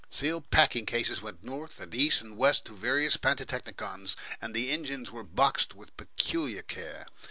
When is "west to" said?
2.35-2.73